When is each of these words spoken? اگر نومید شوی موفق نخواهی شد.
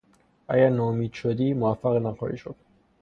اگر 0.47 0.69
نومید 0.69 1.13
شوی 1.13 1.53
موفق 1.53 1.95
نخواهی 1.95 2.37
شد. 2.37 2.55